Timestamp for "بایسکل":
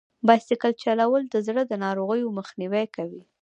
0.27-0.73